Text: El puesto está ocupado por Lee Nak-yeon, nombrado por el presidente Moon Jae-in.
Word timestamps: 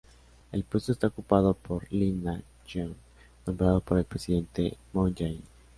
El 0.51 0.63
puesto 0.63 0.91
está 0.93 1.05
ocupado 1.09 1.53
por 1.53 1.85
Lee 1.93 2.11
Nak-yeon, 2.11 2.95
nombrado 3.45 3.81
por 3.81 3.99
el 3.99 4.05
presidente 4.05 4.75
Moon 4.93 5.13
Jae-in. 5.13 5.43